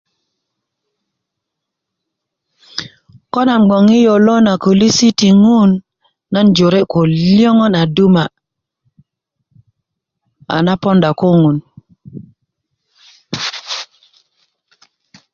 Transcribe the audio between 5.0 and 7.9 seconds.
ti ŋun nan jore ko löŋön a